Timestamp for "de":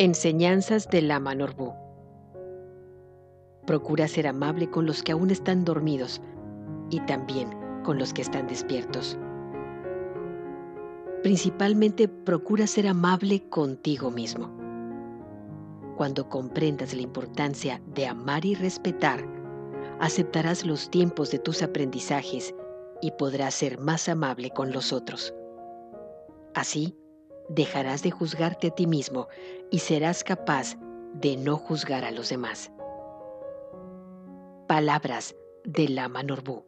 0.88-1.02, 17.92-18.06, 21.32-21.40, 28.02-28.10, 31.14-31.36, 35.64-35.88